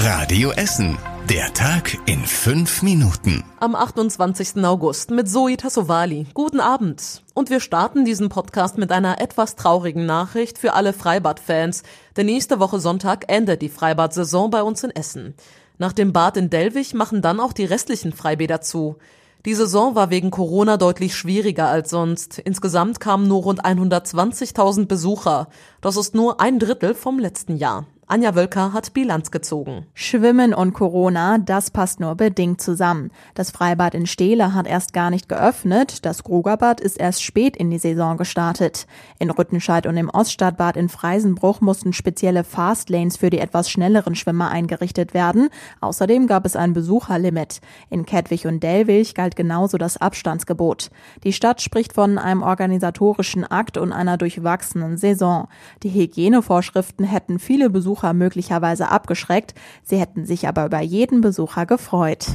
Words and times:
Radio 0.00 0.52
Essen. 0.52 0.96
Der 1.28 1.52
Tag 1.54 1.98
in 2.06 2.24
fünf 2.24 2.82
Minuten. 2.82 3.42
Am 3.58 3.74
28. 3.74 4.64
August 4.64 5.10
mit 5.10 5.28
Zoe 5.28 5.56
Tassovali. 5.56 6.28
Guten 6.34 6.60
Abend. 6.60 7.24
Und 7.34 7.50
wir 7.50 7.58
starten 7.58 8.04
diesen 8.04 8.28
Podcast 8.28 8.78
mit 8.78 8.92
einer 8.92 9.20
etwas 9.20 9.56
traurigen 9.56 10.06
Nachricht 10.06 10.56
für 10.56 10.74
alle 10.74 10.92
Freibad-Fans. 10.92 11.82
Denn 12.16 12.26
nächste 12.26 12.60
Woche 12.60 12.78
Sonntag 12.78 13.24
endet 13.26 13.60
die 13.60 13.68
Freibad-Saison 13.68 14.50
bei 14.50 14.62
uns 14.62 14.84
in 14.84 14.90
Essen. 14.90 15.34
Nach 15.78 15.92
dem 15.92 16.12
Bad 16.12 16.36
in 16.36 16.48
Delwig 16.48 16.94
machen 16.94 17.20
dann 17.20 17.40
auch 17.40 17.52
die 17.52 17.64
restlichen 17.64 18.12
Freibäder 18.12 18.60
zu. 18.60 18.98
Die 19.46 19.54
Saison 19.54 19.96
war 19.96 20.10
wegen 20.10 20.30
Corona 20.30 20.76
deutlich 20.76 21.16
schwieriger 21.16 21.66
als 21.66 21.90
sonst. 21.90 22.38
Insgesamt 22.38 23.00
kamen 23.00 23.26
nur 23.26 23.42
rund 23.42 23.64
120.000 23.64 24.86
Besucher. 24.86 25.48
Das 25.80 25.96
ist 25.96 26.14
nur 26.14 26.40
ein 26.40 26.60
Drittel 26.60 26.94
vom 26.94 27.18
letzten 27.18 27.56
Jahr. 27.56 27.86
Anja 28.10 28.34
Wölker 28.34 28.72
hat 28.72 28.94
Bilanz 28.94 29.30
gezogen. 29.30 29.84
Schwimmen 29.92 30.54
und 30.54 30.72
Corona, 30.72 31.36
das 31.36 31.70
passt 31.70 32.00
nur 32.00 32.14
bedingt 32.14 32.58
zusammen. 32.58 33.10
Das 33.34 33.50
Freibad 33.50 33.94
in 33.94 34.06
Steele 34.06 34.54
hat 34.54 34.66
erst 34.66 34.94
gar 34.94 35.10
nicht 35.10 35.28
geöffnet, 35.28 36.06
das 36.06 36.24
Grugerbad 36.24 36.80
ist 36.80 36.98
erst 36.98 37.22
spät 37.22 37.54
in 37.54 37.70
die 37.70 37.76
Saison 37.76 38.16
gestartet. 38.16 38.86
In 39.18 39.28
Rüttenscheid 39.28 39.86
und 39.86 39.98
im 39.98 40.08
Oststadtbad 40.08 40.78
in 40.78 40.88
Freisenbruch 40.88 41.60
mussten 41.60 41.92
spezielle 41.92 42.44
Fastlanes 42.44 43.18
für 43.18 43.28
die 43.28 43.40
etwas 43.40 43.68
schnelleren 43.68 44.14
Schwimmer 44.14 44.48
eingerichtet 44.48 45.12
werden. 45.12 45.50
Außerdem 45.82 46.28
gab 46.28 46.46
es 46.46 46.56
ein 46.56 46.72
Besucherlimit. 46.72 47.60
In 47.90 48.06
Kettwig 48.06 48.46
und 48.46 48.62
Dellwig 48.62 49.14
galt 49.16 49.36
genauso 49.36 49.76
das 49.76 49.98
Abstandsgebot. 49.98 50.90
Die 51.24 51.34
Stadt 51.34 51.60
spricht 51.60 51.92
von 51.92 52.16
einem 52.16 52.42
organisatorischen 52.42 53.44
Akt 53.44 53.76
und 53.76 53.92
einer 53.92 54.16
durchwachsenen 54.16 54.96
Saison. 54.96 55.48
Die 55.82 55.90
Hygienevorschriften 55.90 57.04
hätten 57.04 57.38
viele 57.38 57.68
Besucher 57.68 57.97
Besucher 57.98 58.12
möglicherweise 58.14 58.90
abgeschreckt, 58.90 59.54
sie 59.82 59.98
hätten 59.98 60.24
sich 60.24 60.46
aber 60.46 60.66
über 60.66 60.80
jeden 60.80 61.20
Besucher 61.20 61.66
gefreut. 61.66 62.26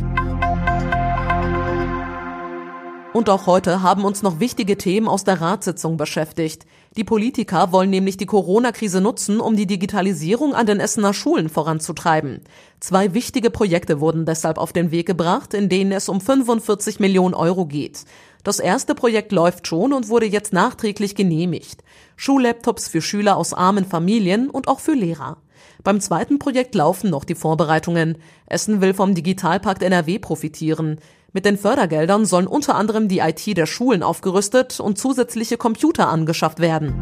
Und 3.14 3.30
auch 3.30 3.46
heute 3.46 3.84
haben 3.84 4.06
uns 4.06 4.24
noch 4.24 4.40
wichtige 4.40 4.76
Themen 4.76 5.08
aus 5.08 5.24
der 5.24 5.40
Ratssitzung 5.40 5.98
beschäftigt. 5.98 6.66
Die 6.98 7.04
Politiker 7.04 7.72
wollen 7.72 7.92
nämlich 7.92 8.18
die 8.18 8.26
Corona-Krise 8.26 9.02
nutzen, 9.02 9.40
um 9.40 9.56
die 9.56 9.68
Digitalisierung 9.68 10.56
an 10.56 10.66
den 10.66 10.80
Essener 10.80 11.14
Schulen 11.14 11.48
voranzutreiben. 11.48 12.42
Zwei 12.80 13.14
wichtige 13.14 13.52
Projekte 13.52 14.00
wurden 14.00 14.26
deshalb 14.26 14.58
auf 14.58 14.74
den 14.74 14.90
Weg 14.90 15.06
gebracht, 15.06 15.54
in 15.54 15.70
denen 15.70 15.92
es 15.92 16.10
um 16.10 16.20
45 16.20 17.00
Millionen 17.00 17.36
Euro 17.36 17.68
geht. 17.68 18.04
Das 18.44 18.60
erste 18.60 18.96
Projekt 18.96 19.32
läuft 19.32 19.68
schon 19.68 19.94
und 19.94 20.10
wurde 20.10 20.26
jetzt 20.26 20.52
nachträglich 20.52 21.16
genehmigt. 21.16 21.84
Schullaptops 22.16 22.88
für 22.88 23.02
Schüler 23.02 23.38
aus 23.38 23.54
armen 23.54 23.86
Familien 23.86 24.50
und 24.50 24.68
auch 24.68 24.80
für 24.80 24.94
Lehrer. 24.94 25.38
Beim 25.84 26.00
zweiten 26.00 26.40
Projekt 26.40 26.76
laufen 26.76 27.10
noch 27.10 27.24
die 27.24 27.36
Vorbereitungen. 27.36 28.18
Essen 28.46 28.82
will 28.82 28.94
vom 28.94 29.16
Digitalpakt 29.16 29.84
NRW 29.84 30.20
profitieren. 30.20 31.00
Mit 31.32 31.46
den 31.46 31.58
Fördergeldern 31.58 32.26
sollen 32.26 32.48
unter 32.48 32.76
anderem 32.76 33.08
die 33.08 33.20
IT 33.20 33.58
der 33.58 33.66
Schulen 33.66 34.04
aufgerüstet 34.04 34.80
und 34.80 34.98
zusätzliche 34.98 35.58
Computer 35.58 36.08
angeschafft 36.10 36.60
werden. 36.60 36.94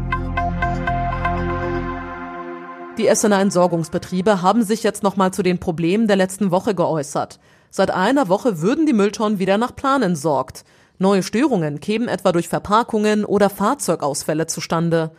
Die 2.98 3.06
Essener 3.06 3.40
Entsorgungsbetriebe 3.40 4.42
haben 4.42 4.62
sich 4.62 4.82
jetzt 4.82 5.02
nochmal 5.02 5.32
zu 5.32 5.42
den 5.42 5.58
Problemen 5.58 6.06
der 6.06 6.16
letzten 6.16 6.50
Woche 6.50 6.74
geäußert. 6.74 7.40
Seit 7.70 7.90
einer 7.90 8.28
Woche 8.28 8.60
würden 8.60 8.84
die 8.84 8.92
Mülltonnen 8.92 9.38
wieder 9.38 9.56
nach 9.56 9.74
Plan 9.74 10.02
entsorgt. 10.02 10.64
Neue 10.98 11.22
Störungen 11.22 11.80
kämen 11.80 12.06
etwa 12.06 12.32
durch 12.32 12.48
Verparkungen 12.48 13.24
oder 13.24 13.48
Fahrzeugausfälle 13.48 14.46
zustande. 14.46 15.12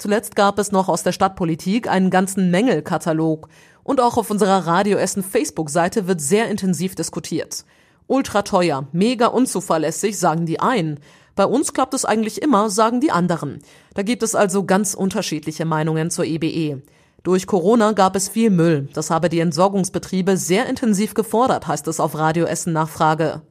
Zuletzt 0.00 0.34
gab 0.34 0.58
es 0.58 0.72
noch 0.72 0.88
aus 0.88 1.02
der 1.02 1.12
Stadtpolitik 1.12 1.86
einen 1.86 2.08
ganzen 2.08 2.50
Mängelkatalog. 2.50 3.48
Und 3.82 4.00
auch 4.00 4.16
auf 4.16 4.30
unserer 4.30 4.66
Radio 4.66 4.96
Essen 4.96 5.22
Facebook-Seite 5.22 6.06
wird 6.06 6.22
sehr 6.22 6.48
intensiv 6.48 6.94
diskutiert. 6.94 7.66
Ultra 8.06 8.40
teuer, 8.40 8.88
mega 8.92 9.26
unzuverlässig, 9.26 10.18
sagen 10.18 10.46
die 10.46 10.58
einen. 10.58 11.00
Bei 11.36 11.44
uns 11.44 11.74
klappt 11.74 11.92
es 11.92 12.06
eigentlich 12.06 12.40
immer, 12.40 12.70
sagen 12.70 13.02
die 13.02 13.10
anderen. 13.10 13.58
Da 13.92 14.00
gibt 14.00 14.22
es 14.22 14.34
also 14.34 14.64
ganz 14.64 14.94
unterschiedliche 14.94 15.66
Meinungen 15.66 16.10
zur 16.10 16.24
EBE. 16.24 16.80
Durch 17.22 17.46
Corona 17.46 17.92
gab 17.92 18.16
es 18.16 18.30
viel 18.30 18.48
Müll. 18.48 18.88
Das 18.94 19.10
habe 19.10 19.28
die 19.28 19.40
Entsorgungsbetriebe 19.40 20.38
sehr 20.38 20.66
intensiv 20.66 21.12
gefordert, 21.12 21.66
heißt 21.66 21.86
es 21.88 22.00
auf 22.00 22.14
Radio 22.14 22.46
Essen 22.46 22.72
Nachfrage. 22.72 23.42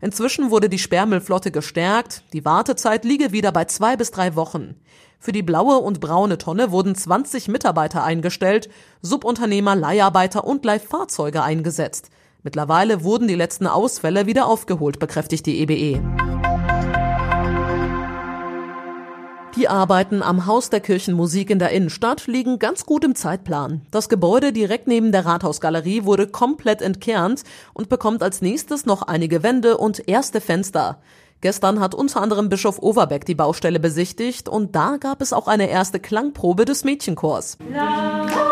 Inzwischen 0.00 0.50
wurde 0.50 0.68
die 0.68 0.78
Sperrmüllflotte 0.78 1.50
gestärkt. 1.50 2.22
Die 2.32 2.44
Wartezeit 2.44 3.04
liege 3.04 3.32
wieder 3.32 3.52
bei 3.52 3.64
zwei 3.64 3.96
bis 3.96 4.10
drei 4.10 4.36
Wochen. 4.36 4.76
Für 5.18 5.32
die 5.32 5.42
blaue 5.42 5.78
und 5.78 6.00
braune 6.00 6.38
Tonne 6.38 6.70
wurden 6.70 6.94
20 6.94 7.48
Mitarbeiter 7.48 8.04
eingestellt, 8.04 8.68
Subunternehmer, 9.02 9.74
Leiharbeiter 9.74 10.44
und 10.44 10.64
Leihfahrzeuge 10.64 11.42
eingesetzt. 11.42 12.10
Mittlerweile 12.44 13.02
wurden 13.02 13.26
die 13.26 13.34
letzten 13.34 13.66
Ausfälle 13.66 14.26
wieder 14.26 14.46
aufgeholt, 14.46 15.00
bekräftigt 15.00 15.46
die 15.46 15.60
EBE. 15.60 16.27
Die 19.56 19.68
Arbeiten 19.68 20.22
am 20.22 20.46
Haus 20.46 20.70
der 20.70 20.80
Kirchenmusik 20.80 21.50
in 21.50 21.58
der 21.58 21.70
Innenstadt 21.70 22.26
liegen 22.26 22.58
ganz 22.58 22.84
gut 22.84 23.04
im 23.04 23.14
Zeitplan. 23.14 23.82
Das 23.90 24.08
Gebäude 24.08 24.52
direkt 24.52 24.86
neben 24.86 25.10
der 25.10 25.26
Rathausgalerie 25.26 26.04
wurde 26.04 26.26
komplett 26.26 26.82
entkernt 26.82 27.42
und 27.72 27.88
bekommt 27.88 28.22
als 28.22 28.42
nächstes 28.42 28.86
noch 28.86 29.02
einige 29.02 29.42
Wände 29.42 29.78
und 29.78 30.08
erste 30.08 30.40
Fenster. 30.40 31.00
Gestern 31.40 31.80
hat 31.80 31.94
unter 31.94 32.20
anderem 32.20 32.48
Bischof 32.48 32.78
Overbeck 32.80 33.24
die 33.24 33.34
Baustelle 33.34 33.80
besichtigt 33.80 34.48
und 34.48 34.74
da 34.74 34.96
gab 34.98 35.22
es 35.22 35.32
auch 35.32 35.46
eine 35.46 35.70
erste 35.70 36.00
Klangprobe 36.00 36.64
des 36.64 36.84
Mädchenchors. 36.84 37.58
La, 37.72 38.47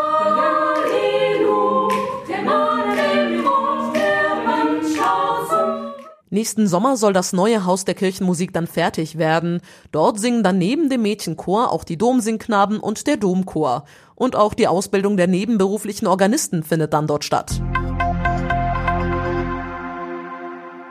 Nächsten 6.36 6.66
Sommer 6.66 6.98
soll 6.98 7.14
das 7.14 7.32
neue 7.32 7.64
Haus 7.64 7.86
der 7.86 7.94
Kirchenmusik 7.94 8.52
dann 8.52 8.66
fertig 8.66 9.16
werden. 9.16 9.62
Dort 9.90 10.20
singen 10.20 10.42
dann 10.42 10.58
neben 10.58 10.90
dem 10.90 11.00
Mädchenchor 11.00 11.72
auch 11.72 11.82
die 11.82 11.96
Domsingknaben 11.96 12.78
und 12.78 13.06
der 13.06 13.16
Domchor. 13.16 13.86
Und 14.14 14.36
auch 14.36 14.52
die 14.52 14.68
Ausbildung 14.68 15.16
der 15.16 15.28
nebenberuflichen 15.28 16.06
Organisten 16.06 16.62
findet 16.62 16.92
dann 16.92 17.06
dort 17.06 17.24
statt. 17.24 17.62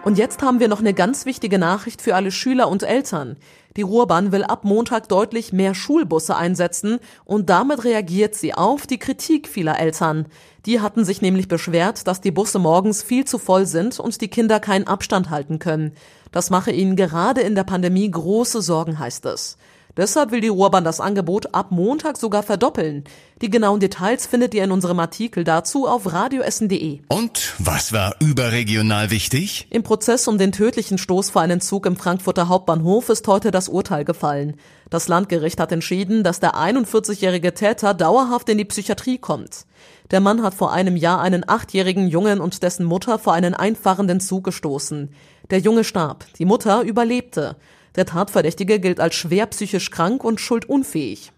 Und 0.05 0.19
jetzt 0.19 0.43
haben 0.43 0.59
wir 0.59 0.67
noch 0.67 0.81
eine 0.81 0.93
ganz 0.93 1.25
wichtige 1.25 1.57
Nachricht 1.57 1.99
für 1.99 2.13
alle 2.13 2.29
Schüler 2.29 2.69
und 2.69 2.83
Eltern. 2.83 3.37
Die 3.75 3.81
Ruhrbahn 3.81 4.31
will 4.31 4.43
ab 4.43 4.63
Montag 4.63 5.09
deutlich 5.09 5.51
mehr 5.51 5.73
Schulbusse 5.73 6.35
einsetzen 6.35 6.99
und 7.25 7.49
damit 7.49 7.83
reagiert 7.83 8.35
sie 8.35 8.53
auf 8.53 8.85
die 8.85 8.99
Kritik 8.99 9.47
vieler 9.47 9.79
Eltern. 9.79 10.27
Die 10.67 10.79
hatten 10.79 11.05
sich 11.05 11.23
nämlich 11.23 11.47
beschwert, 11.47 12.05
dass 12.05 12.21
die 12.21 12.29
Busse 12.29 12.59
morgens 12.59 13.01
viel 13.01 13.25
zu 13.25 13.39
voll 13.39 13.65
sind 13.65 13.99
und 13.99 14.21
die 14.21 14.27
Kinder 14.27 14.59
keinen 14.59 14.85
Abstand 14.85 15.31
halten 15.31 15.57
können. 15.57 15.93
Das 16.31 16.51
mache 16.51 16.71
ihnen 16.71 16.95
gerade 16.95 17.41
in 17.41 17.55
der 17.55 17.63
Pandemie 17.63 18.09
große 18.09 18.61
Sorgen, 18.61 18.99
heißt 18.99 19.25
es. 19.25 19.57
Deshalb 19.97 20.31
will 20.31 20.41
die 20.41 20.49
Ruhrbahn 20.49 20.83
das 20.83 20.99
Angebot 20.99 21.53
ab 21.53 21.71
Montag 21.71 22.17
sogar 22.17 22.43
verdoppeln. 22.43 23.05
Die 23.41 23.49
genauen 23.49 23.79
Details 23.79 24.27
findet 24.27 24.53
ihr 24.53 24.63
in 24.63 24.71
unserem 24.71 24.99
Artikel 24.99 25.45
dazu 25.45 25.87
auf 25.87 26.11
radioessen.de. 26.11 26.99
Und 27.07 27.53
was 27.59 27.93
war 27.93 28.15
überregional 28.19 29.09
wichtig? 29.09 29.67
Im 29.69 29.83
Prozess 29.83 30.27
um 30.27 30.37
den 30.37 30.51
tödlichen 30.51 30.97
Stoß 30.97 31.29
vor 31.29 31.41
einen 31.41 31.61
Zug 31.61 31.85
im 31.85 31.95
Frankfurter 31.95 32.49
Hauptbahnhof 32.49 33.07
ist 33.07 33.25
heute 33.27 33.51
das 33.51 33.69
Urteil 33.69 34.03
gefallen. 34.03 34.55
Das 34.89 35.07
Landgericht 35.07 35.59
hat 35.59 35.71
entschieden, 35.71 36.23
dass 36.23 36.41
der 36.41 36.55
41-jährige 36.55 37.53
Täter 37.53 37.93
dauerhaft 37.93 38.49
in 38.49 38.57
die 38.57 38.65
Psychiatrie 38.65 39.17
kommt. 39.17 39.65
Der 40.11 40.19
Mann 40.19 40.43
hat 40.43 40.53
vor 40.53 40.73
einem 40.73 40.97
Jahr 40.97 41.21
einen 41.21 41.47
achtjährigen 41.47 42.07
Jungen 42.07 42.41
und 42.41 42.63
dessen 42.63 42.85
Mutter 42.85 43.17
vor 43.17 43.33
einen 43.33 43.53
einfahrenden 43.53 44.19
Zug 44.19 44.43
gestoßen. 44.43 45.09
Der 45.49 45.59
Junge 45.59 45.83
starb, 45.83 46.25
die 46.37 46.45
Mutter 46.45 46.81
überlebte. 46.81 47.55
Der 47.95 48.05
Tatverdächtige 48.05 48.79
gilt 48.79 48.99
als 48.99 49.15
schwer 49.15 49.45
psychisch 49.47 49.91
krank 49.91 50.23
und 50.23 50.39
schuldunfähig. 50.39 51.31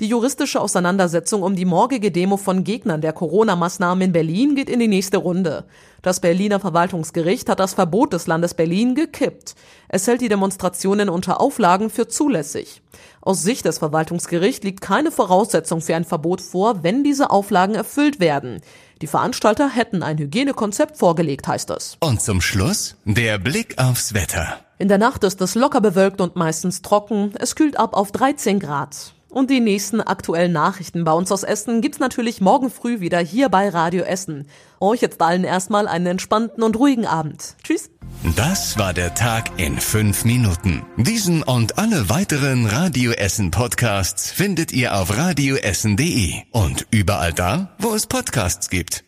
Die 0.00 0.08
juristische 0.08 0.62
Auseinandersetzung 0.62 1.42
um 1.42 1.54
die 1.54 1.66
morgige 1.66 2.10
Demo 2.10 2.38
von 2.38 2.64
Gegnern 2.64 3.02
der 3.02 3.12
Corona-Maßnahmen 3.12 4.00
in 4.00 4.12
Berlin 4.12 4.54
geht 4.54 4.70
in 4.70 4.80
die 4.80 4.88
nächste 4.88 5.18
Runde. 5.18 5.66
Das 6.00 6.20
Berliner 6.20 6.58
Verwaltungsgericht 6.58 7.50
hat 7.50 7.60
das 7.60 7.74
Verbot 7.74 8.14
des 8.14 8.26
Landes 8.26 8.54
Berlin 8.54 8.94
gekippt. 8.94 9.54
Es 9.88 10.06
hält 10.06 10.22
die 10.22 10.30
Demonstrationen 10.30 11.10
unter 11.10 11.38
Auflagen 11.38 11.90
für 11.90 12.08
zulässig. 12.08 12.80
Aus 13.20 13.42
Sicht 13.42 13.66
des 13.66 13.76
Verwaltungsgerichts 13.76 14.64
liegt 14.64 14.80
keine 14.80 15.10
Voraussetzung 15.10 15.82
für 15.82 15.94
ein 15.94 16.06
Verbot 16.06 16.40
vor, 16.40 16.82
wenn 16.82 17.04
diese 17.04 17.28
Auflagen 17.28 17.74
erfüllt 17.74 18.20
werden. 18.20 18.62
Die 19.02 19.06
Veranstalter 19.06 19.68
hätten 19.68 20.02
ein 20.02 20.16
Hygienekonzept 20.16 20.96
vorgelegt, 20.96 21.46
heißt 21.46 21.68
es. 21.68 21.98
Und 22.00 22.22
zum 22.22 22.40
Schluss 22.40 22.96
der 23.04 23.38
Blick 23.38 23.76
aufs 23.76 24.14
Wetter. 24.14 24.60
In 24.80 24.88
der 24.88 24.96
Nacht 24.96 25.24
ist 25.24 25.38
es 25.42 25.56
locker 25.56 25.82
bewölkt 25.82 26.22
und 26.22 26.36
meistens 26.36 26.80
trocken. 26.80 27.34
Es 27.38 27.54
kühlt 27.54 27.78
ab 27.78 27.92
auf 27.92 28.12
13 28.12 28.58
Grad. 28.58 29.12
Und 29.28 29.50
die 29.50 29.60
nächsten 29.60 30.00
aktuellen 30.00 30.52
Nachrichten 30.52 31.04
bei 31.04 31.12
uns 31.12 31.30
aus 31.30 31.42
Essen 31.42 31.82
gibt's 31.82 31.98
natürlich 31.98 32.40
morgen 32.40 32.70
früh 32.70 32.98
wieder 33.00 33.18
hier 33.18 33.50
bei 33.50 33.68
Radio 33.68 34.04
Essen. 34.04 34.48
Euch 34.80 35.02
jetzt 35.02 35.20
allen 35.20 35.44
erstmal 35.44 35.86
einen 35.86 36.06
entspannten 36.06 36.62
und 36.62 36.78
ruhigen 36.78 37.04
Abend. 37.04 37.56
Tschüss. 37.62 37.90
Das 38.36 38.78
war 38.78 38.94
der 38.94 39.14
Tag 39.14 39.50
in 39.58 39.78
fünf 39.78 40.24
Minuten. 40.24 40.82
Diesen 40.96 41.42
und 41.42 41.76
alle 41.76 42.08
weiteren 42.08 42.64
Radio 42.64 43.12
Essen 43.12 43.50
Podcasts 43.50 44.30
findet 44.30 44.72
ihr 44.72 44.96
auf 44.96 45.14
radioessen.de 45.14 46.36
und 46.52 46.86
überall 46.90 47.34
da, 47.34 47.76
wo 47.78 47.92
es 47.92 48.06
Podcasts 48.06 48.70
gibt. 48.70 49.04